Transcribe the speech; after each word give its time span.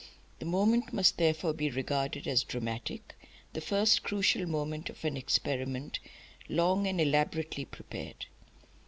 The 0.39 0.45
moment 0.47 0.93
must 0.93 1.17
therefore 1.19 1.53
be 1.53 1.69
regarded 1.69 2.27
as 2.27 2.41
dramatic, 2.43 3.15
the 3.53 3.61
first 3.61 4.01
crucial 4.01 4.47
moment 4.47 4.89
of 4.89 5.05
an 5.05 5.15
experiment 5.15 5.99
long 6.49 6.87
and 6.87 6.99
elaborately 6.99 7.65
prepared. 7.65 8.25